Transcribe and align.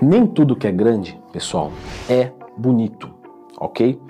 Nem 0.00 0.26
tudo 0.26 0.54
que 0.54 0.66
é 0.66 0.70
grande, 0.70 1.18
pessoal, 1.32 1.72
é 2.08 2.30
bonito, 2.56 3.12
ok? 3.58 4.00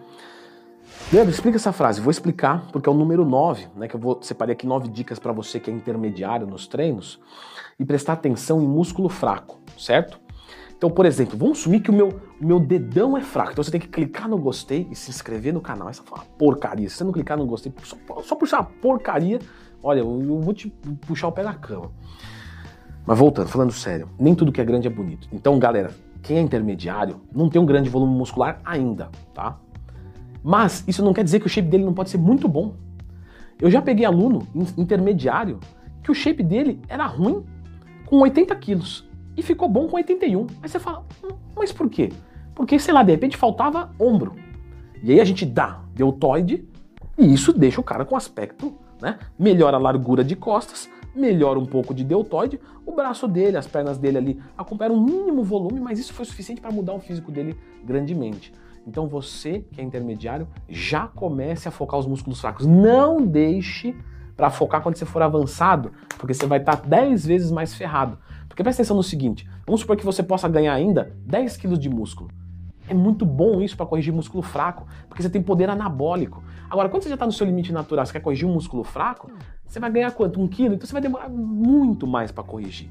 Leandro, 1.11 1.31
explica 1.31 1.57
essa 1.57 1.73
frase. 1.73 1.99
Vou 1.99 2.11
explicar 2.11 2.67
porque 2.71 2.87
é 2.87 2.93
o 2.93 2.95
número 2.95 3.25
9, 3.25 3.69
né? 3.75 3.89
Que 3.89 3.97
eu 3.97 4.01
vou 4.01 4.19
separei 4.21 4.53
aqui 4.53 4.67
nove 4.67 4.89
dicas 4.89 5.19
para 5.19 5.33
você 5.33 5.59
que 5.59 5.71
é 5.71 5.73
intermediário 5.73 6.47
nos 6.47 6.67
treinos 6.67 7.19
e 7.81 7.87
prestar 7.87 8.15
atenção 8.15 8.61
em 8.61 8.67
músculo 8.67 9.09
fraco, 9.09 9.61
certo? 9.79 10.21
Então, 10.77 10.91
por 10.91 11.07
exemplo, 11.07 11.39
vamos 11.39 11.61
assumir 11.61 11.81
que 11.81 11.91
o 11.91 11.95
meu, 11.95 12.21
meu 12.39 12.61
dedão 12.61 13.17
é 13.17 13.23
fraco. 13.23 13.53
Então 13.53 13.65
você 13.65 13.71
tem 13.71 13.81
que 13.81 13.89
clicar 13.89 14.29
no 14.29 14.37
gostei 14.37 14.87
e 14.91 14.95
se 14.95 15.09
inscrever 15.09 15.55
no 15.55 15.61
canal. 15.61 15.89
Essa 15.89 16.03
foi 16.03 16.19
uma 16.19 16.25
porcaria. 16.25 16.91
Se 16.91 16.97
você 16.97 17.05
não 17.05 17.13
clicar 17.13 17.39
no 17.39 17.47
gostei, 17.47 17.73
só, 17.83 17.97
só 18.23 18.39
ser 18.45 18.57
uma 18.57 18.65
porcaria, 18.65 19.39
olha, 19.83 20.01
eu, 20.01 20.23
eu 20.23 20.41
vou 20.41 20.53
te 20.53 20.69
puxar 21.07 21.29
o 21.29 21.33
pé 21.33 21.43
da 21.43 21.55
cama. 21.55 21.91
Mas 23.09 23.19
voltando, 23.19 23.49
falando 23.49 23.73
sério, 23.73 24.07
nem 24.19 24.35
tudo 24.35 24.53
que 24.53 24.61
é 24.61 24.65
grande 24.67 24.87
é 24.87 24.91
bonito. 24.91 25.31
Então, 25.33 25.59
galera, 25.59 25.93
quem 26.23 26.37
é 26.37 26.41
intermediário 26.43 27.23
não 27.35 27.49
tem 27.49 27.59
um 27.59 27.65
grande 27.65 27.89
volume 27.89 28.15
muscular 28.15 28.61
ainda, 28.63 29.09
tá? 29.33 29.59
Mas 30.45 30.85
isso 30.87 31.03
não 31.03 31.15
quer 31.15 31.25
dizer 31.25 31.41
que 31.41 31.47
o 31.47 31.49
shape 31.49 31.71
dele 31.71 31.87
não 31.87 31.95
pode 31.95 32.11
ser 32.11 32.19
muito 32.19 32.47
bom. 32.47 32.75
Eu 33.59 33.71
já 33.71 33.81
peguei 33.81 34.05
aluno 34.05 34.47
intermediário 34.77 35.59
que 36.03 36.11
o 36.11 36.15
shape 36.15 36.43
dele 36.43 36.83
era 36.87 37.07
ruim 37.07 37.43
com 38.05 38.19
80 38.19 38.55
quilos 38.57 39.09
e 39.35 39.43
ficou 39.43 39.71
bom 39.71 39.89
com 39.89 39.97
81. 39.97 40.47
Aí 40.63 40.69
você 40.69 40.79
fala, 40.79 41.03
hum, 41.25 41.35
mas 41.57 41.73
por 41.73 41.89
quê? 41.89 42.11
Porque, 42.55 42.79
sei 42.79 42.93
lá, 42.93 43.03
de 43.03 43.13
repente 43.13 43.39
faltava 43.39 43.91
ombro. 43.99 44.35
E 45.03 45.13
aí 45.13 45.21
a 45.23 45.25
gente 45.25 45.47
dá 45.47 45.81
deltoide 45.95 46.69
e 47.17 47.33
isso 47.33 47.55
deixa 47.55 47.81
o 47.81 47.85
cara 47.85 48.05
com 48.05 48.15
aspecto, 48.15 48.75
né? 49.01 49.19
Melhora 49.39 49.79
a 49.79 49.81
largura 49.81 50.23
de 50.23 50.37
costas, 50.37 50.91
melhora 51.19 51.59
um 51.59 51.67
pouco 51.67 51.93
de 51.93 52.05
deltoide, 52.05 52.61
o 52.87 52.93
braço 52.93 53.27
dele, 53.29 53.57
as 53.57 53.67
pernas 53.67 53.99
dele 53.99 54.19
ali 54.19 54.43
acompanham 54.57 54.95
um 54.95 55.03
mínimo 55.03 55.43
volume, 55.43 55.81
mas 55.81 55.99
isso 55.99 56.15
foi 56.15 56.25
suficiente 56.25 56.61
para 56.61 56.71
mudar 56.71 56.95
o 56.95 57.01
físico 57.01 57.31
dele 57.31 57.57
grandemente. 57.85 58.53
Então 58.87 59.07
você, 59.07 59.65
que 59.73 59.81
é 59.81 59.85
intermediário, 59.85 60.49
já 60.69 61.07
comece 61.07 61.69
a 61.69 61.71
focar 61.71 62.01
os 62.01 62.07
músculos 62.07 62.41
fracos. 62.41 62.65
Não 62.65 63.25
deixe 63.25 63.95
para 64.35 64.51
focar 64.51 64.81
quando 64.81 64.97
você 64.97 65.05
for 65.05 65.21
avançado, 65.21 65.93
porque 66.17 66.33
você 66.33 66.47
vai 66.47 66.59
estar 66.59 66.77
tá 66.77 66.89
10 66.89 67.27
vezes 67.27 67.51
mais 67.51 67.75
ferrado. 67.75 68.19
Porque 68.49 68.63
presta 68.63 68.83
atenção 68.83 68.97
no 68.97 69.03
seguinte: 69.03 69.47
vamos 69.67 69.83
supor 69.83 69.97
que 69.97 70.05
você 70.05 70.23
possa 70.23 70.49
ganhar 70.49 70.73
ainda 70.73 71.13
10 71.27 71.57
quilos 71.59 71.79
de 71.79 71.91
músculo. 71.91 72.31
É 72.89 72.95
muito 72.95 73.27
bom 73.27 73.61
isso 73.61 73.77
para 73.77 73.85
corrigir 73.85 74.15
músculo 74.15 74.43
fraco, 74.43 74.87
porque 75.09 75.23
você 75.23 75.29
tem 75.29 75.43
poder 75.43 75.69
anabólico. 75.69 76.43
Agora, 76.71 76.89
quando 76.89 77.03
você 77.03 77.11
já 77.11 77.17
está 77.17 77.27
no 77.27 77.33
seu 77.33 77.47
limite 77.47 77.71
natural, 77.71 78.07
você 78.07 78.13
quer 78.13 78.21
corrigir 78.21 78.49
um 78.49 78.53
músculo 78.55 78.83
fraco, 78.83 79.31
você 79.69 79.79
vai 79.79 79.91
ganhar 79.91 80.11
quanto? 80.13 80.41
Um 80.41 80.49
quilo? 80.49 80.75
Então 80.75 80.87
você 80.87 80.93
vai 80.93 81.03
demorar 81.03 81.29
muito 81.29 82.07
mais 82.07 82.33
para 82.33 82.43
corrigir. 82.43 82.89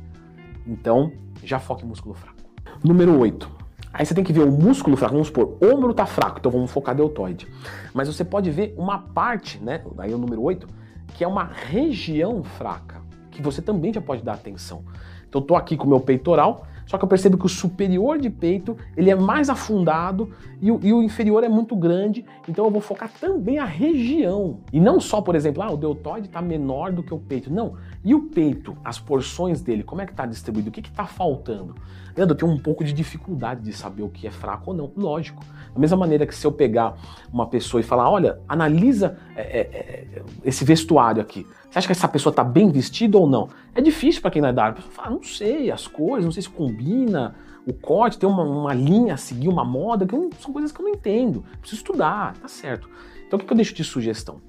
Então, 0.66 1.12
já 1.44 1.60
foque 1.60 1.84
em 1.84 1.88
músculo 1.88 2.14
fraco. 2.14 2.38
Número 2.84 3.18
8. 3.18 3.58
Aí 3.92 4.06
você 4.06 4.14
tem 4.14 4.24
que 4.24 4.32
ver 4.32 4.42
o 4.42 4.52
músculo 4.52 4.96
fraco, 4.96 5.14
vamos 5.14 5.28
supor, 5.28 5.58
ombro 5.62 5.92
tá 5.92 6.06
fraco, 6.06 6.38
então 6.38 6.52
vamos 6.52 6.70
focar 6.70 6.94
deltoide. 6.94 7.48
Mas 7.94 8.08
você 8.08 8.24
pode 8.24 8.52
ver 8.52 8.76
uma 8.78 9.00
parte, 9.00 9.58
né? 9.58 9.82
Aí 9.98 10.14
o 10.14 10.20
número 10.20 10.42
8, 10.44 10.68
que 11.16 11.24
é 11.24 11.28
uma 11.28 11.46
região 11.46 12.44
fraca, 12.44 13.02
que 13.32 13.42
você 13.42 13.60
também 13.60 13.92
já 13.92 14.02
pode 14.02 14.22
dar 14.22 14.34
atenção. 14.34 14.84
Então 15.28 15.42
eu 15.42 15.48
tô 15.48 15.56
aqui 15.56 15.76
com 15.76 15.86
o 15.86 15.90
meu 15.90 16.00
peitoral, 16.00 16.68
só 16.88 16.98
que 16.98 17.04
eu 17.04 17.08
percebo 17.08 17.38
que 17.38 17.46
o 17.46 17.50
superior 17.50 18.18
de 18.18 18.30
peito 18.30 18.78
ele 18.96 19.12
é 19.12 19.16
mais 19.16 19.50
afundado 19.50 20.32
e 20.62 20.72
o, 20.72 20.80
e 20.82 20.94
o, 20.94 21.04
inferior 21.04 21.44
é 21.44 21.50
muito 21.50 21.76
grande, 21.76 22.26
então 22.48 22.66
eu 22.66 22.72
vou 22.72 22.82
focar 22.82 23.12
também 23.20 23.60
a 23.60 23.66
região. 23.66 24.62
E 24.72 24.80
não 24.80 25.00
só, 25.00 25.22
por 25.22 25.36
exemplo, 25.36 25.62
ah, 25.62 25.72
o 25.72 25.78
deltoide 25.78 26.28
está 26.28 26.42
menor 26.42 26.92
do 26.92 27.04
que 27.04 27.14
o 27.14 27.20
peito. 27.20 27.52
Não. 27.52 27.76
E 28.04 28.16
o 28.16 28.24
peito, 28.24 28.76
as 28.84 28.98
porções 28.98 29.62
dele, 29.62 29.84
como 29.84 30.02
é 30.02 30.06
que 30.06 30.14
está 30.14 30.26
distribuído? 30.26 30.70
O 30.70 30.72
que 30.72 30.80
está 30.80 31.06
faltando? 31.06 31.76
Leandro, 32.16 32.34
eu 32.34 32.38
tenho 32.40 32.52
um 32.52 32.58
pouco 32.58 32.84
de 32.84 32.92
dificuldade 32.94 33.62
de 33.62 33.74
saber 33.74 34.02
o 34.02 34.10
que 34.10 34.26
é 34.26 34.32
fraco 34.32 34.72
ou 34.72 34.76
não. 34.76 34.92
Lógico. 34.98 35.44
Da 35.74 35.80
mesma 35.80 35.98
maneira 35.98 36.26
que 36.26 36.34
se 36.34 36.48
eu 36.48 36.52
pegar 36.52 36.96
uma 37.32 37.46
pessoa 37.46 37.80
e 37.80 37.84
falar, 37.84 38.10
olha, 38.10 38.40
analisa 38.50 39.20
é, 39.36 39.42
é, 39.42 39.60
é 39.60 40.24
esse 40.44 40.66
vestuário 40.66 41.22
aqui. 41.22 41.46
Você 41.70 41.78
acha 41.78 41.88
que 41.88 41.92
essa 41.92 42.08
pessoa 42.08 42.32
está 42.32 42.44
bem 42.44 42.72
vestida 42.72 43.18
ou 43.18 43.30
não? 43.30 43.50
É 43.76 43.82
difícil 43.82 44.22
para 44.22 44.32
quem 44.32 44.42
não 44.42 44.50
é 44.50 44.54
da 44.54 44.64
área. 44.64 44.74
A 44.74 44.76
pessoa 44.78 44.94
fala, 44.94 45.12
não 45.12 45.22
sei, 45.22 45.70
as 45.70 45.86
cores, 45.86 46.26
não 46.26 46.32
sei 46.32 46.42
se 46.42 46.50
combina, 46.78 47.36
o 47.66 47.74
corte, 47.74 48.18
tem 48.18 48.30
uma, 48.30 48.44
uma 48.44 48.74
linha 48.74 49.16
a 49.16 49.18
seguir, 49.18 49.50
uma 49.50 49.66
moda, 49.66 50.06
que 50.06 50.16
eu, 50.16 50.30
são 50.40 50.54
coisas 50.54 50.72
que 50.72 50.80
eu 50.80 50.86
não 50.86 50.92
entendo. 50.92 51.44
Preciso 51.60 51.82
estudar, 51.82 52.36
tá 52.38 52.48
certo. 52.48 52.90
Então 53.26 53.38
o 53.38 53.40
que, 53.40 53.48
que 53.48 53.52
eu 53.52 53.58
deixo 53.58 53.74
de 53.74 53.84
sugestão? 53.84 54.40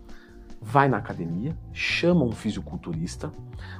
Vai 0.60 0.88
na 0.88 0.98
academia, 0.98 1.56
chama 1.72 2.24
um 2.24 2.32
fisiculturista, 2.32 3.32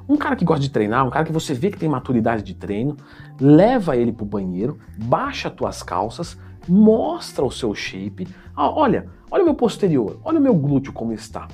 um 0.07 0.17
cara 0.17 0.35
que 0.35 0.45
gosta 0.45 0.61
de 0.61 0.69
treinar, 0.69 1.05
um 1.05 1.09
cara 1.09 1.25
que 1.25 1.31
você 1.31 1.53
vê 1.53 1.69
que 1.69 1.77
tem 1.77 1.89
maturidade 1.89 2.41
de 2.41 2.53
treino, 2.53 2.97
leva 3.39 3.95
ele 3.95 4.11
pro 4.11 4.25
banheiro, 4.25 4.79
baixa 4.97 5.49
tuas 5.49 5.83
calças, 5.83 6.37
mostra 6.67 7.45
o 7.45 7.51
seu 7.51 7.75
shape. 7.75 8.27
Ah, 8.55 8.69
olha, 8.69 9.09
olha 9.29 9.43
o 9.43 9.45
meu 9.45 9.55
posterior, 9.55 10.19
olha 10.23 10.39
o 10.39 10.41
meu 10.41 10.55
glúteo 10.55 10.93
como 10.93 11.13
está. 11.13 11.47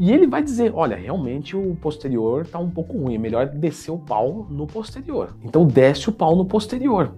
E 0.00 0.10
ele 0.10 0.26
vai 0.26 0.42
dizer: 0.42 0.72
olha, 0.74 0.96
realmente 0.96 1.54
o 1.54 1.76
posterior 1.76 2.40
está 2.40 2.58
um 2.58 2.70
pouco 2.70 2.96
ruim, 2.96 3.16
é 3.16 3.18
melhor 3.18 3.46
descer 3.46 3.90
o 3.90 3.98
pau 3.98 4.46
no 4.48 4.66
posterior. 4.66 5.36
Então 5.44 5.66
desce 5.66 6.08
o 6.08 6.12
pau 6.12 6.34
no 6.34 6.46
posterior. 6.46 7.12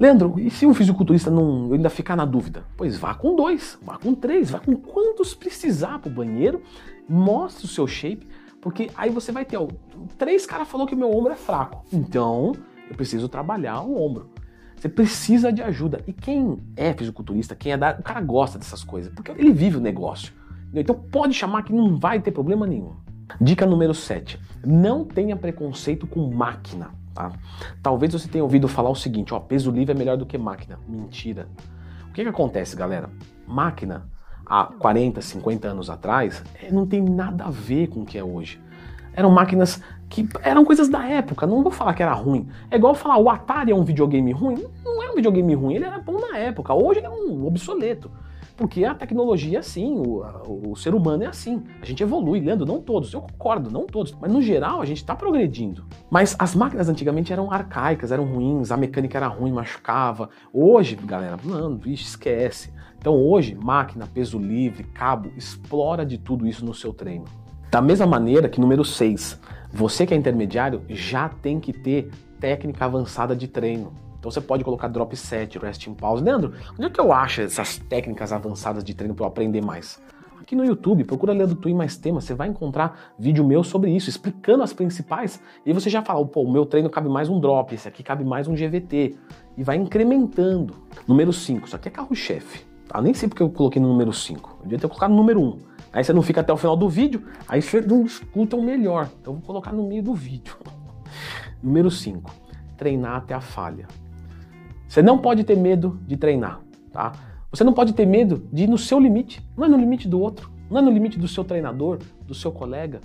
Leandro, 0.00 0.40
e 0.40 0.50
se 0.50 0.64
um 0.64 0.72
fisiculturista 0.72 1.30
não 1.30 1.74
ainda 1.74 1.90
ficar 1.90 2.16
na 2.16 2.24
dúvida? 2.24 2.64
Pois 2.74 2.96
vá 2.96 3.14
com 3.14 3.36
dois, 3.36 3.78
vá 3.82 3.98
com 3.98 4.14
três, 4.14 4.50
vá 4.50 4.60
com 4.60 4.74
quantos 4.74 5.34
precisar 5.34 5.98
para 5.98 6.10
o 6.10 6.14
banheiro, 6.14 6.62
mostre 7.06 7.66
o 7.66 7.68
seu 7.68 7.86
shape, 7.86 8.26
porque 8.62 8.90
aí 8.96 9.10
você 9.10 9.30
vai 9.30 9.44
ter, 9.44 9.58
ó, 9.58 9.68
três 10.16 10.46
caras 10.46 10.66
falou 10.66 10.86
que 10.86 10.96
meu 10.96 11.14
ombro 11.14 11.34
é 11.34 11.36
fraco, 11.36 11.84
então 11.92 12.54
eu 12.88 12.96
preciso 12.96 13.28
trabalhar 13.28 13.82
o 13.82 14.02
ombro. 14.02 14.30
Você 14.74 14.88
precisa 14.88 15.52
de 15.52 15.62
ajuda. 15.62 16.00
E 16.06 16.12
quem 16.14 16.58
é 16.76 16.94
fisiculturista, 16.94 17.54
quem 17.54 17.72
é 17.72 17.76
da. 17.76 17.96
O 17.98 18.02
cara 18.02 18.20
gosta 18.20 18.58
dessas 18.58 18.82
coisas, 18.82 19.12
porque 19.14 19.30
ele 19.30 19.52
vive 19.52 19.76
o 19.76 19.80
negócio. 19.80 20.32
Então 20.80 20.94
pode 20.94 21.34
chamar 21.34 21.62
que 21.62 21.72
não 21.72 21.98
vai 21.98 22.20
ter 22.20 22.30
problema 22.30 22.66
nenhum. 22.66 22.92
Dica 23.40 23.64
número 23.66 23.94
7. 23.94 24.38
Não 24.64 25.04
tenha 25.04 25.36
preconceito 25.36 26.06
com 26.06 26.30
máquina. 26.30 26.90
Tá? 27.14 27.32
Talvez 27.82 28.12
você 28.12 28.28
tenha 28.28 28.42
ouvido 28.42 28.68
falar 28.68 28.90
o 28.90 28.94
seguinte: 28.94 29.32
ó, 29.32 29.40
peso 29.40 29.70
livre 29.70 29.94
é 29.94 29.98
melhor 29.98 30.16
do 30.16 30.26
que 30.26 30.36
máquina. 30.36 30.78
Mentira. 30.88 31.48
O 32.08 32.12
que, 32.12 32.22
que 32.22 32.28
acontece, 32.28 32.76
galera? 32.76 33.10
Máquina, 33.46 34.08
há 34.46 34.64
40, 34.64 35.20
50 35.20 35.68
anos 35.68 35.90
atrás, 35.90 36.42
é, 36.60 36.70
não 36.70 36.86
tem 36.86 37.02
nada 37.02 37.44
a 37.44 37.50
ver 37.50 37.88
com 37.88 38.02
o 38.02 38.06
que 38.06 38.18
é 38.18 38.24
hoje. 38.24 38.60
Eram 39.16 39.30
máquinas 39.30 39.80
que 40.08 40.28
eram 40.42 40.64
coisas 40.64 40.88
da 40.88 41.04
época, 41.04 41.46
não 41.46 41.62
vou 41.62 41.72
falar 41.72 41.94
que 41.94 42.02
era 42.02 42.12
ruim. 42.12 42.48
É 42.70 42.76
igual 42.76 42.94
falar 42.94 43.18
o 43.18 43.30
Atari 43.30 43.70
é 43.70 43.74
um 43.74 43.84
videogame 43.84 44.32
ruim. 44.32 44.64
Não 44.84 45.02
é 45.02 45.10
um 45.10 45.14
videogame 45.14 45.54
ruim, 45.54 45.74
ele 45.74 45.84
era 45.84 45.98
bom 45.98 46.20
na 46.20 46.36
época. 46.36 46.74
Hoje 46.74 47.00
ele 47.00 47.06
é 47.06 47.10
um 47.10 47.46
obsoleto. 47.46 48.10
Porque 48.56 48.84
a 48.84 48.94
tecnologia 48.94 49.58
é 49.58 49.60
assim, 49.60 49.96
o, 49.96 50.70
o 50.70 50.76
ser 50.76 50.94
humano 50.94 51.24
é 51.24 51.26
assim. 51.26 51.62
A 51.82 51.84
gente 51.84 52.02
evolui, 52.02 52.40
Leandro, 52.40 52.64
não 52.64 52.80
todos, 52.80 53.12
eu 53.12 53.20
concordo, 53.20 53.70
não 53.70 53.84
todos. 53.84 54.16
Mas 54.20 54.32
no 54.32 54.40
geral 54.40 54.80
a 54.80 54.84
gente 54.84 54.98
está 54.98 55.14
progredindo. 55.16 55.84
Mas 56.08 56.36
as 56.38 56.54
máquinas 56.54 56.88
antigamente 56.88 57.32
eram 57.32 57.50
arcaicas, 57.50 58.12
eram 58.12 58.24
ruins, 58.24 58.70
a 58.70 58.76
mecânica 58.76 59.18
era 59.18 59.26
ruim, 59.26 59.52
machucava. 59.52 60.30
Hoje, 60.52 60.94
galera, 60.94 61.36
mano, 61.42 61.76
vixe, 61.76 62.04
esquece. 62.04 62.72
Então 62.96 63.16
hoje, 63.16 63.56
máquina, 63.60 64.06
peso 64.06 64.38
livre, 64.38 64.84
cabo, 64.84 65.30
explora 65.36 66.06
de 66.06 66.16
tudo 66.16 66.46
isso 66.46 66.64
no 66.64 66.72
seu 66.72 66.92
treino. 66.92 67.24
Da 67.70 67.82
mesma 67.82 68.06
maneira 68.06 68.48
que 68.48 68.60
número 68.60 68.84
6, 68.84 69.40
você 69.72 70.06
que 70.06 70.14
é 70.14 70.16
intermediário 70.16 70.82
já 70.88 71.28
tem 71.28 71.58
que 71.58 71.72
ter 71.72 72.08
técnica 72.38 72.84
avançada 72.84 73.34
de 73.34 73.48
treino. 73.48 73.92
Então 74.24 74.32
você 74.32 74.40
pode 74.40 74.64
colocar 74.64 74.88
drop 74.88 75.14
set, 75.14 75.58
resting 75.58 75.92
pause. 75.92 76.24
Leandro, 76.24 76.54
onde 76.72 76.86
é 76.86 76.88
que 76.88 76.98
eu 76.98 77.12
acho 77.12 77.42
essas 77.42 77.76
técnicas 77.76 78.32
avançadas 78.32 78.82
de 78.82 78.94
treino 78.94 79.14
para 79.14 79.24
eu 79.24 79.28
aprender 79.28 79.60
mais? 79.60 80.00
Aqui 80.40 80.56
no 80.56 80.64
YouTube, 80.64 81.04
procura 81.04 81.34
Leandro 81.34 81.54
Twin 81.56 81.74
mais 81.74 81.98
temas, 81.98 82.24
você 82.24 82.32
vai 82.32 82.48
encontrar 82.48 83.12
vídeo 83.18 83.44
meu 83.44 83.62
sobre 83.62 83.90
isso, 83.90 84.08
explicando 84.08 84.62
as 84.62 84.72
principais, 84.72 85.42
e 85.66 85.74
você 85.74 85.90
já 85.90 86.00
fala, 86.00 86.24
pô, 86.26 86.40
o 86.40 86.50
meu 86.50 86.64
treino 86.64 86.88
cabe 86.88 87.06
mais 87.06 87.28
um 87.28 87.38
drop, 87.38 87.74
esse 87.74 87.86
aqui 87.86 88.02
cabe 88.02 88.24
mais 88.24 88.48
um 88.48 88.54
GVT, 88.54 89.14
e 89.58 89.62
vai 89.62 89.76
incrementando. 89.76 90.74
Número 91.06 91.30
5, 91.30 91.66
isso 91.66 91.76
aqui 91.76 91.88
é 91.88 91.90
carro-chefe, 91.90 92.64
tá? 92.88 93.02
Nem 93.02 93.12
sei 93.12 93.28
porque 93.28 93.42
eu 93.42 93.50
coloquei 93.50 93.80
no 93.80 93.88
número 93.88 94.12
5, 94.12 94.56
eu 94.60 94.62
devia 94.62 94.78
ter 94.78 94.88
colocado 94.88 95.10
no 95.10 95.16
número 95.18 95.38
1. 95.38 95.44
Um. 95.44 95.58
Aí 95.92 96.02
você 96.02 96.14
não 96.14 96.22
fica 96.22 96.40
até 96.40 96.50
o 96.50 96.56
final 96.56 96.78
do 96.78 96.88
vídeo, 96.88 97.26
aí 97.46 97.60
você 97.60 97.82
não 97.82 98.06
escuta 98.06 98.56
o 98.56 98.62
melhor, 98.62 99.10
então 99.20 99.34
eu 99.34 99.38
vou 99.38 99.46
colocar 99.46 99.70
no 99.70 99.86
meio 99.86 100.02
do 100.02 100.14
vídeo. 100.14 100.56
número 101.62 101.90
5, 101.90 102.34
treinar 102.78 103.16
até 103.16 103.34
a 103.34 103.40
falha. 103.42 103.86
Você 104.94 105.02
não 105.02 105.18
pode 105.18 105.42
ter 105.42 105.56
medo 105.56 105.98
de 106.06 106.16
treinar, 106.16 106.60
tá? 106.92 107.10
Você 107.50 107.64
não 107.64 107.72
pode 107.72 107.94
ter 107.94 108.06
medo 108.06 108.46
de 108.52 108.62
ir 108.62 108.68
no 108.68 108.78
seu 108.78 109.00
limite, 109.00 109.44
não 109.56 109.64
é 109.64 109.68
no 109.68 109.76
limite 109.76 110.06
do 110.06 110.20
outro, 110.20 110.52
não 110.70 110.78
é 110.78 110.82
no 110.82 110.90
limite 110.92 111.18
do 111.18 111.26
seu 111.26 111.42
treinador, 111.42 111.98
do 112.24 112.32
seu 112.32 112.52
colega, 112.52 113.00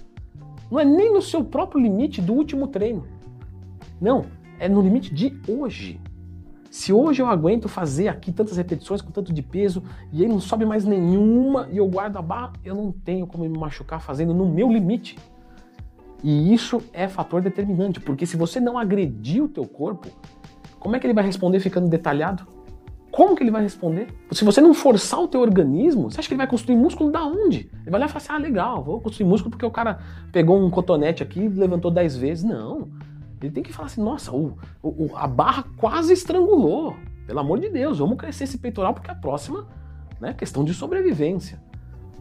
não 0.70 0.80
é 0.80 0.86
nem 0.86 1.12
no 1.12 1.20
seu 1.20 1.44
próprio 1.44 1.82
limite 1.82 2.22
do 2.22 2.34
último 2.34 2.68
treino. 2.68 3.08
Não, 4.00 4.26
é 4.60 4.70
no 4.70 4.84
limite 4.84 5.12
de 5.12 5.36
hoje. 5.48 6.00
Se 6.70 6.94
hoje 6.94 7.24
eu 7.24 7.26
aguento 7.26 7.68
fazer 7.68 8.08
aqui 8.08 8.32
tantas 8.32 8.58
repetições 8.58 9.02
com 9.02 9.10
tanto 9.10 9.34
de 9.34 9.42
peso 9.42 9.82
e 10.14 10.22
aí 10.22 10.30
não 10.30 10.40
sobe 10.40 10.68
mais 10.68 10.86
nenhuma 10.86 11.70
e 11.72 11.78
eu 11.78 11.88
guardo 11.88 12.18
a 12.18 12.22
barra, 12.22 12.54
eu 12.64 12.76
não 12.76 12.92
tenho 12.92 13.26
como 13.26 13.50
me 13.50 13.58
machucar 13.58 14.00
fazendo 14.00 14.32
no 14.32 14.48
meu 14.48 14.72
limite. 14.72 15.18
E 16.24 16.54
isso 16.54 16.84
é 16.94 17.08
fator 17.08 17.42
determinante, 17.42 18.00
porque 18.00 18.28
se 18.28 18.38
você 18.38 18.60
não 18.60 18.78
agredir 18.78 19.44
o 19.44 19.48
teu 19.48 19.66
corpo, 19.66 20.08
como 20.80 20.96
é 20.96 21.00
que 21.00 21.06
ele 21.06 21.14
vai 21.14 21.26
responder 21.26 21.60
ficando 21.60 21.88
detalhado? 21.88 22.48
Como 23.12 23.36
que 23.36 23.44
ele 23.44 23.52
vai 23.52 23.62
responder? 23.62 24.08
Se 24.32 24.46
você 24.46 24.62
não 24.62 24.74
forçar 24.74 25.20
o 25.20 25.28
teu 25.28 25.42
organismo, 25.42 26.12
você 26.12 26.20
acha 26.20 26.28
que 26.28 26.34
ele 26.34 26.40
vai 26.40 26.48
construir 26.48 26.76
músculo 26.76 27.12
da 27.12 27.24
onde? 27.24 27.70
Ele 27.82 27.90
vai 27.90 28.00
lá 28.00 28.06
e 28.06 28.10
fala 28.10 28.18
assim, 28.18 28.34
ah, 28.34 28.38
legal, 28.38 28.84
vou 28.84 29.02
construir 29.02 29.28
músculo 29.28 29.52
porque 29.52 29.66
o 29.66 29.72
cara 29.72 30.00
pegou 30.32 30.64
um 30.64 30.70
cotonete 30.70 31.24
aqui 31.24 31.40
e 31.40 31.48
levantou 31.50 31.90
10 31.90 32.18
vezes. 32.18 32.44
Não. 32.44 32.88
Ele 33.42 33.52
tem 33.52 33.64
que 33.64 33.74
falar 33.74 33.88
assim, 33.88 34.02
nossa, 34.02 34.32
o, 34.32 34.58
o, 34.84 35.10
a 35.16 35.26
barra 35.26 35.66
quase 35.78 36.14
estrangulou. 36.14 36.96
Pelo 37.26 37.40
amor 37.40 37.60
de 37.60 37.70
Deus, 37.70 38.00
vamos 38.00 38.18
crescer 38.18 38.44
esse 38.44 38.58
peitoral 38.58 38.94
porque 38.94 39.10
a 39.10 39.16
próxima 39.16 39.68
né, 40.20 40.30
é 40.30 40.34
questão 40.34 40.64
de 40.64 40.74
sobrevivência. 40.74 41.60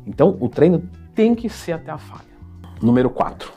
Então, 0.06 0.36
o 0.40 0.48
treino 0.48 0.88
tem 1.14 1.34
que 1.34 1.48
ser 1.48 1.72
até 1.72 1.90
a 1.90 1.98
falha. 1.98 2.24
Número 2.80 3.10
4. 3.10 3.52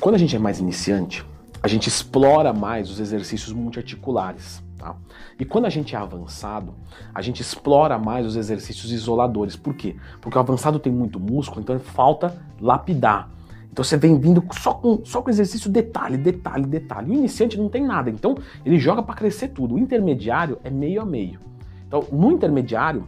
Quando 0.00 0.16
a 0.16 0.18
gente 0.18 0.34
é 0.34 0.38
mais 0.38 0.58
iniciante, 0.58 1.24
a 1.62 1.68
gente 1.68 1.88
explora 1.88 2.52
mais 2.52 2.90
os 2.90 2.98
exercícios 2.98 3.52
multiarticulares. 3.52 4.62
Tá? 4.76 4.96
E 5.38 5.44
quando 5.44 5.66
a 5.66 5.70
gente 5.70 5.94
é 5.94 5.98
avançado, 5.98 6.74
a 7.14 7.22
gente 7.22 7.40
explora 7.40 7.96
mais 7.98 8.26
os 8.26 8.36
exercícios 8.36 8.90
isoladores. 8.90 9.54
Por 9.54 9.74
quê? 9.74 9.94
Porque 10.20 10.36
o 10.36 10.40
avançado 10.40 10.80
tem 10.80 10.92
muito 10.92 11.20
músculo, 11.20 11.60
então 11.60 11.78
falta 11.78 12.36
lapidar. 12.60 13.30
Então 13.70 13.84
você 13.84 13.96
vem 13.96 14.18
vindo 14.18 14.44
só 14.52 14.74
com, 14.74 15.04
só 15.04 15.22
com 15.22 15.30
exercício 15.30 15.70
detalhe, 15.70 16.18
detalhe, 16.18 16.66
detalhe. 16.66 17.10
O 17.10 17.14
iniciante 17.14 17.56
não 17.56 17.68
tem 17.68 17.86
nada, 17.86 18.10
então 18.10 18.36
ele 18.66 18.78
joga 18.78 19.02
para 19.02 19.14
crescer 19.14 19.48
tudo. 19.48 19.76
O 19.76 19.78
intermediário 19.78 20.58
é 20.64 20.68
meio 20.68 21.00
a 21.00 21.06
meio. 21.06 21.38
Então, 21.86 22.04
no 22.10 22.32
intermediário, 22.32 23.06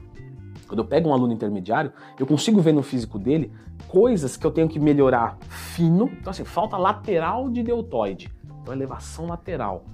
quando 0.66 0.80
eu 0.80 0.84
pego 0.84 1.08
um 1.08 1.12
aluno 1.12 1.32
intermediário, 1.32 1.92
eu 2.18 2.26
consigo 2.26 2.60
ver 2.60 2.72
no 2.72 2.82
físico 2.82 3.18
dele 3.18 3.52
coisas 3.88 4.36
que 4.36 4.46
eu 4.46 4.50
tenho 4.50 4.68
que 4.68 4.78
melhorar 4.78 5.36
fino. 5.48 6.10
Então, 6.20 6.30
assim, 6.30 6.44
falta 6.44 6.76
lateral 6.76 7.48
de 7.48 7.62
deltoide. 7.62 8.32
Então, 8.62 8.72
elevação 8.74 9.26
lateral. 9.26 9.84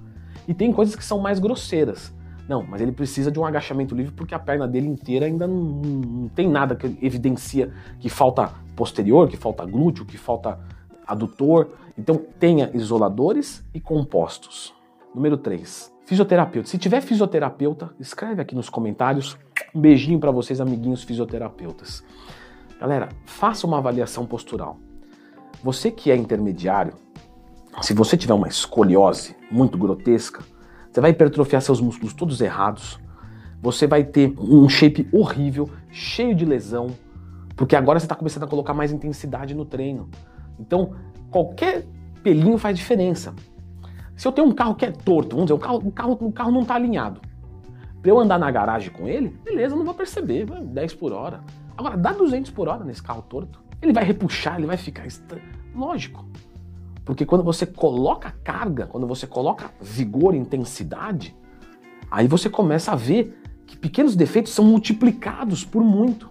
E 0.47 0.53
tem 0.53 0.71
coisas 0.71 0.95
que 0.95 1.03
são 1.03 1.19
mais 1.19 1.39
grosseiras. 1.39 2.13
Não, 2.47 2.63
mas 2.63 2.81
ele 2.81 2.91
precisa 2.91 3.31
de 3.31 3.39
um 3.39 3.45
agachamento 3.45 3.95
livre 3.95 4.11
porque 4.13 4.35
a 4.35 4.39
perna 4.39 4.67
dele 4.67 4.87
inteira 4.87 5.25
ainda 5.25 5.47
não, 5.47 5.55
não 5.55 6.27
tem 6.29 6.49
nada 6.49 6.75
que 6.75 6.97
evidencia 7.01 7.71
que 7.99 8.09
falta 8.09 8.51
posterior, 8.75 9.27
que 9.29 9.37
falta 9.37 9.65
glúteo, 9.65 10.05
que 10.05 10.17
falta 10.17 10.59
adutor. 11.05 11.69
Então 11.97 12.19
tenha 12.39 12.69
isoladores 12.73 13.63
e 13.73 13.79
compostos. 13.79 14.73
Número 15.13 15.37
3. 15.37 15.91
Fisioterapeuta. 16.05 16.67
Se 16.67 16.77
tiver 16.77 17.01
fisioterapeuta, 17.01 17.93
escreve 17.99 18.41
aqui 18.41 18.55
nos 18.55 18.69
comentários. 18.69 19.37
Um 19.73 19.79
beijinho 19.79 20.19
para 20.19 20.31
vocês, 20.31 20.59
amiguinhos 20.59 21.03
fisioterapeutas. 21.03 22.03
Galera, 22.77 23.07
faça 23.25 23.65
uma 23.65 23.77
avaliação 23.77 24.25
postural. 24.25 24.77
Você 25.63 25.89
que 25.89 26.11
é 26.11 26.15
intermediário, 26.15 26.93
se 27.81 27.93
você 27.93 28.17
tiver 28.17 28.33
uma 28.33 28.49
escoliose 28.49 29.33
muito 29.49 29.77
grotesca, 29.77 30.43
você 30.91 30.99
vai 30.99 31.11
hipertrofiar 31.11 31.61
seus 31.61 31.79
músculos 31.79 32.13
todos 32.13 32.41
errados. 32.41 32.99
Você 33.61 33.87
vai 33.87 34.03
ter 34.03 34.33
um 34.37 34.67
shape 34.67 35.07
horrível, 35.09 35.69
cheio 35.89 36.35
de 36.35 36.43
lesão, 36.43 36.87
porque 37.55 37.75
agora 37.75 37.97
você 37.97 38.05
está 38.05 38.15
começando 38.15 38.43
a 38.43 38.47
colocar 38.47 38.73
mais 38.73 38.91
intensidade 38.91 39.53
no 39.53 39.63
treino. 39.63 40.09
Então, 40.59 40.95
qualquer 41.29 41.85
pelinho 42.21 42.57
faz 42.57 42.77
diferença. 42.77 43.33
Se 44.17 44.27
eu 44.27 44.33
tenho 44.33 44.47
um 44.47 44.51
carro 44.51 44.75
que 44.75 44.85
é 44.85 44.91
torto, 44.91 45.37
vamos 45.37 45.45
dizer, 45.45 45.53
o 45.53 45.59
carro, 45.59 45.77
o 45.77 45.91
carro, 45.91 46.17
o 46.19 46.31
carro 46.31 46.51
não 46.51 46.63
está 46.63 46.75
alinhado. 46.75 47.21
Para 48.01 48.09
eu 48.09 48.19
andar 48.19 48.39
na 48.39 48.49
garagem 48.49 48.89
com 48.91 49.07
ele, 49.07 49.29
beleza, 49.43 49.75
não 49.75 49.85
vou 49.85 49.93
perceber, 49.93 50.45
10 50.45 50.95
por 50.95 51.13
hora. 51.13 51.41
Agora, 51.77 51.95
dá 51.95 52.11
200 52.11 52.49
por 52.51 52.67
hora 52.67 52.83
nesse 52.83 53.01
carro 53.01 53.21
torto. 53.21 53.61
Ele 53.81 53.93
vai 53.93 54.03
repuxar, 54.03 54.57
ele 54.57 54.67
vai 54.67 54.77
ficar. 54.77 55.05
Lógico. 55.75 56.25
Porque 57.05 57.25
quando 57.25 57.43
você 57.43 57.65
coloca 57.65 58.33
carga, 58.43 58.87
quando 58.87 59.07
você 59.07 59.25
coloca 59.25 59.71
vigor, 59.79 60.35
intensidade, 60.35 61.35
aí 62.09 62.27
você 62.27 62.49
começa 62.49 62.91
a 62.91 62.95
ver 62.95 63.39
que 63.65 63.77
pequenos 63.77 64.15
defeitos 64.15 64.53
são 64.53 64.65
multiplicados 64.65 65.63
por 65.63 65.83
muito. 65.83 66.29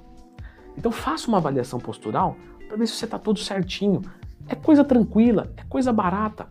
Então 0.76 0.92
faça 0.92 1.28
uma 1.28 1.38
avaliação 1.38 1.78
postural 1.78 2.36
para 2.68 2.76
ver 2.76 2.86
se 2.86 2.94
você 2.94 3.04
está 3.04 3.18
todo 3.18 3.38
certinho. 3.38 4.02
É 4.48 4.54
coisa 4.54 4.84
tranquila, 4.84 5.52
é 5.56 5.62
coisa 5.68 5.92
barata. 5.92 6.48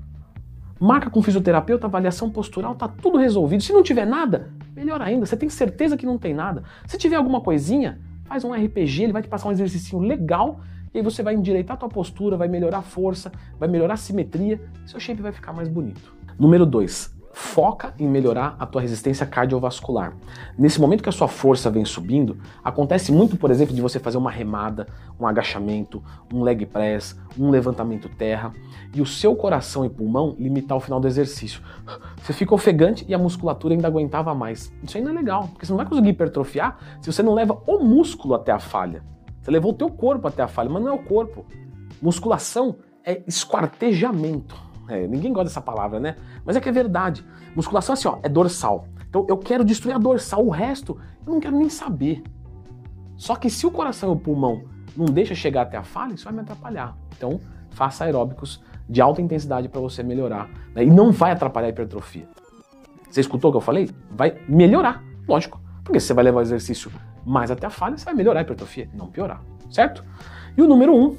Marca 0.79 1.09
com 1.09 1.21
fisioterapeuta, 1.21 1.87
avaliação 1.87 2.29
postural, 2.29 2.75
tá 2.75 2.87
tudo 2.87 3.17
resolvido. 3.17 3.63
Se 3.63 3.73
não 3.73 3.83
tiver 3.83 4.05
nada, 4.05 4.53
melhor 4.79 5.01
ainda, 5.01 5.25
você 5.25 5.35
tem 5.35 5.49
certeza 5.49 5.97
que 5.97 6.05
não 6.05 6.17
tem 6.17 6.33
nada. 6.33 6.63
Se 6.87 6.97
tiver 6.97 7.17
alguma 7.17 7.41
coisinha, 7.41 7.99
faz 8.23 8.43
um 8.43 8.53
RPG, 8.53 9.03
ele 9.03 9.13
vai 9.13 9.21
te 9.21 9.27
passar 9.27 9.49
um 9.49 9.51
exercício 9.51 9.99
legal 9.99 10.61
e 10.93 10.97
aí 10.97 11.03
você 11.03 11.21
vai 11.21 11.35
endireitar 11.35 11.75
a 11.75 11.79
tua 11.79 11.89
postura, 11.89 12.37
vai 12.37 12.47
melhorar 12.47 12.79
a 12.79 12.81
força, 12.81 13.31
vai 13.59 13.67
melhorar 13.67 13.95
a 13.95 13.97
simetria, 13.97 14.59
seu 14.85 14.99
shape 14.99 15.21
vai 15.21 15.31
ficar 15.31 15.51
mais 15.51 15.67
bonito. 15.67 16.13
Número 16.39 16.65
2. 16.65 17.18
Foca 17.31 17.93
em 17.99 18.07
melhorar 18.07 18.55
a 18.59 18.65
tua 18.65 18.81
resistência 18.81 19.25
cardiovascular. 19.25 20.13
Nesse 20.57 20.81
momento 20.81 21.03
que 21.03 21.09
a 21.09 21.11
sua 21.11 21.27
força 21.27 21.69
vem 21.69 21.85
subindo, 21.85 22.37
acontece 22.63 23.11
muito, 23.11 23.37
por 23.37 23.51
exemplo, 23.51 23.73
de 23.73 23.81
você 23.81 23.99
fazer 23.99 24.17
uma 24.17 24.31
remada, 24.31 24.87
um 25.19 25.27
agachamento, 25.27 26.03
um 26.33 26.41
leg 26.41 26.65
press, 26.65 27.15
um 27.37 27.49
levantamento 27.49 28.09
terra, 28.09 28.51
e 28.93 29.01
o 29.01 29.05
seu 29.05 29.35
coração 29.35 29.85
e 29.85 29.89
pulmão 29.89 30.35
limitar 30.39 30.77
o 30.77 30.81
final 30.81 30.99
do 30.99 31.07
exercício. 31.07 31.61
Você 32.21 32.33
fica 32.33 32.53
ofegante 32.53 33.05
e 33.07 33.13
a 33.13 33.17
musculatura 33.17 33.73
ainda 33.73 33.87
aguentava 33.87 34.33
mais. 34.33 34.73
Isso 34.83 34.97
ainda 34.97 35.11
é 35.11 35.13
legal, 35.13 35.47
porque 35.49 35.65
você 35.65 35.71
não 35.71 35.77
vai 35.77 35.85
conseguir 35.85 36.09
hipertrofiar 36.09 36.77
se 37.01 37.11
você 37.11 37.21
não 37.21 37.33
leva 37.33 37.61
o 37.67 37.79
músculo 37.83 38.33
até 38.33 38.51
a 38.51 38.59
falha. 38.59 39.03
Você 39.41 39.51
levou 39.51 39.71
o 39.71 39.75
teu 39.75 39.89
corpo 39.89 40.27
até 40.27 40.41
a 40.43 40.47
falha, 40.47 40.69
mas 40.69 40.81
não 40.81 40.89
é 40.89 40.93
o 40.93 41.03
corpo. 41.03 41.45
Musculação 42.01 42.77
é 43.05 43.21
esquartejamento. 43.27 44.68
É, 44.89 45.07
ninguém 45.07 45.31
gosta 45.31 45.49
dessa 45.49 45.61
palavra, 45.61 45.99
né? 45.99 46.15
Mas 46.43 46.55
é 46.55 46.59
que 46.59 46.67
é 46.67 46.71
verdade. 46.71 47.23
Musculação 47.55 47.93
assim, 47.93 48.07
ó, 48.07 48.17
é 48.23 48.27
dorsal. 48.27 48.87
Então 49.07 49.25
eu 49.29 49.37
quero 49.37 49.63
destruir 49.63 49.93
a 49.93 49.97
dorsal, 49.97 50.45
o 50.45 50.49
resto 50.49 50.99
eu 51.25 51.33
não 51.33 51.39
quero 51.39 51.57
nem 51.57 51.69
saber. 51.69 52.23
Só 53.15 53.35
que 53.35 53.49
se 53.49 53.67
o 53.67 53.71
coração 53.71 54.09
e 54.09 54.13
o 54.13 54.15
pulmão 54.15 54.63
não 54.97 55.05
deixa 55.05 55.35
chegar 55.35 55.63
até 55.63 55.77
a 55.77 55.83
falha, 55.83 56.13
isso 56.13 56.25
vai 56.25 56.33
me 56.33 56.41
atrapalhar. 56.41 56.97
Então 57.15 57.39
faça 57.69 58.03
aeróbicos 58.03 58.61
de 58.89 58.99
alta 59.01 59.21
intensidade 59.21 59.69
para 59.69 59.79
você 59.79 60.01
melhorar. 60.01 60.49
Né? 60.73 60.83
E 60.85 60.89
não 60.89 61.11
vai 61.11 61.31
atrapalhar 61.31 61.67
a 61.67 61.69
hipertrofia. 61.69 62.27
Você 63.09 63.21
escutou 63.21 63.49
o 63.49 63.53
que 63.53 63.57
eu 63.57 63.61
falei? 63.61 63.89
Vai 64.11 64.39
melhorar, 64.47 65.03
lógico. 65.27 65.61
Porque 65.83 65.99
você 65.99 66.13
vai 66.13 66.23
levar 66.23 66.39
o 66.39 66.41
exercício 66.41 66.91
mais 67.25 67.51
até 67.51 67.67
a 67.67 67.69
falha, 67.69 67.97
você 67.97 68.05
vai 68.05 68.13
melhorar 68.13 68.39
a 68.39 68.43
hipertrofia, 68.43 68.89
não 68.93 69.07
piorar, 69.07 69.41
certo? 69.69 70.03
E 70.55 70.61
o 70.61 70.67
número 70.67 70.95
um, 70.95 71.17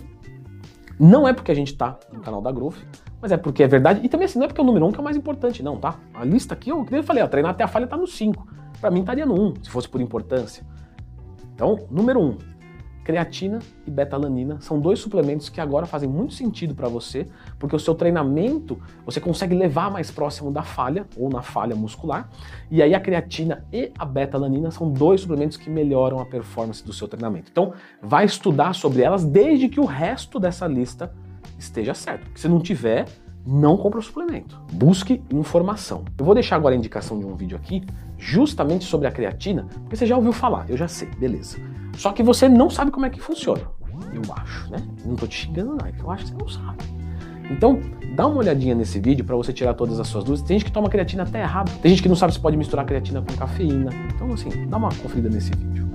não 0.98 1.26
é 1.26 1.32
porque 1.32 1.50
a 1.50 1.54
gente 1.54 1.76
tá 1.76 1.98
no 2.12 2.20
canal 2.20 2.40
da 2.40 2.52
Growth, 2.52 2.78
mas 3.20 3.32
é 3.32 3.36
porque 3.36 3.62
é 3.62 3.68
verdade. 3.68 4.00
E 4.02 4.08
também 4.08 4.24
assim, 4.24 4.38
não 4.38 4.44
é 4.44 4.48
porque 4.48 4.60
é 4.60 4.64
o 4.64 4.66
número 4.66 4.86
um 4.86 4.92
que 4.92 4.98
é 4.98 5.00
o 5.00 5.04
mais 5.04 5.16
importante, 5.16 5.62
não, 5.62 5.76
tá? 5.76 5.96
A 6.14 6.24
lista 6.24 6.54
aqui, 6.54 6.70
eu, 6.70 6.86
eu 6.90 7.02
falei, 7.02 7.22
ó, 7.22 7.26
treinar 7.26 7.52
até 7.52 7.64
a 7.64 7.68
falha 7.68 7.86
tá 7.86 7.96
no 7.96 8.06
5. 8.06 8.46
Para 8.80 8.90
mim 8.90 9.00
estaria 9.00 9.26
no 9.26 9.34
1, 9.34 9.46
um, 9.46 9.54
se 9.62 9.70
fosse 9.70 9.88
por 9.88 10.00
importância. 10.00 10.64
Então, 11.54 11.86
número 11.90 12.20
1, 12.20 12.24
um, 12.24 12.38
Creatina 13.02 13.58
e 13.86 13.90
betalanina 13.90 14.60
são 14.60 14.78
dois 14.78 15.00
suplementos 15.00 15.48
que 15.48 15.60
agora 15.60 15.86
fazem 15.86 16.08
muito 16.08 16.34
sentido 16.34 16.74
para 16.74 16.88
você, 16.88 17.26
porque 17.58 17.74
o 17.74 17.78
seu 17.78 17.94
treinamento 17.94 18.78
você 19.04 19.18
consegue 19.20 19.54
levar 19.54 19.90
mais 19.90 20.10
próximo 20.10 20.52
da 20.52 20.62
falha 20.62 21.06
ou 21.16 21.30
na 21.30 21.42
falha 21.42 21.74
muscular. 21.74 22.30
E 22.70 22.82
aí 22.82 22.94
a 22.94 23.00
creatina 23.00 23.64
e 23.72 23.90
a 23.98 24.04
betalanina 24.04 24.70
são 24.70 24.90
dois 24.92 25.22
suplementos 25.22 25.56
que 25.56 25.70
melhoram 25.70 26.20
a 26.20 26.26
performance 26.26 26.84
do 26.84 26.92
seu 26.92 27.08
treinamento. 27.08 27.50
Então, 27.50 27.72
vai 28.02 28.24
estudar 28.24 28.74
sobre 28.74 29.02
elas 29.02 29.24
desde 29.24 29.68
que 29.68 29.80
o 29.80 29.84
resto 29.86 30.38
dessa 30.38 30.66
lista 30.66 31.12
esteja 31.60 31.94
certo. 31.94 32.26
Se 32.38 32.48
não 32.48 32.60
tiver, 32.60 33.06
não 33.46 33.76
compra 33.76 33.98
o 33.98 34.02
suplemento. 34.02 34.60
Busque 34.72 35.22
informação. 35.30 36.04
Eu 36.18 36.24
vou 36.24 36.34
deixar 36.34 36.56
agora 36.56 36.74
a 36.74 36.78
indicação 36.78 37.18
de 37.18 37.26
um 37.26 37.34
vídeo 37.34 37.56
aqui 37.56 37.84
justamente 38.18 38.84
sobre 38.84 39.06
a 39.06 39.12
creatina, 39.12 39.66
porque 39.80 39.96
você 39.96 40.06
já 40.06 40.16
ouviu 40.16 40.32
falar, 40.32 40.68
eu 40.68 40.76
já 40.76 40.88
sei, 40.88 41.08
beleza. 41.18 41.58
Só 41.96 42.12
que 42.12 42.22
você 42.22 42.48
não 42.48 42.68
sabe 42.68 42.90
como 42.90 43.06
é 43.06 43.10
que 43.10 43.20
funciona. 43.20 43.62
Eu 44.12 44.22
acho, 44.34 44.70
né? 44.70 44.78
Não 45.04 45.14
tô 45.14 45.26
te 45.26 45.36
xingando, 45.46 45.76
não, 45.76 45.86
é 45.86 45.92
que 45.92 46.02
eu 46.02 46.10
acho 46.10 46.24
que 46.24 46.30
você 46.30 46.38
não 46.38 46.48
sabe. 46.48 46.78
Então, 47.50 47.80
dá 48.14 48.26
uma 48.26 48.38
olhadinha 48.38 48.74
nesse 48.74 49.00
vídeo 49.00 49.24
para 49.24 49.34
você 49.34 49.52
tirar 49.52 49.74
todas 49.74 49.98
as 49.98 50.06
suas 50.06 50.22
dúvidas. 50.22 50.46
Tem 50.46 50.58
gente 50.58 50.66
que 50.66 50.72
toma 50.72 50.88
creatina 50.88 51.24
até 51.24 51.40
errado. 51.40 51.70
Tem 51.80 51.90
gente 51.90 52.02
que 52.02 52.08
não 52.08 52.16
sabe 52.16 52.32
se 52.32 52.38
pode 52.38 52.56
misturar 52.56 52.86
creatina 52.86 53.20
com 53.22 53.34
cafeína. 53.36 53.90
Então, 54.14 54.32
assim, 54.32 54.50
dá 54.68 54.76
uma 54.76 54.88
conferida 54.88 55.28
nesse 55.28 55.50
vídeo. 55.50 55.88